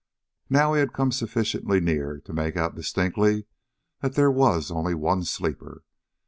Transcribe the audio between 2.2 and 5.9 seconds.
to make out distinctly that there was only one sleeper.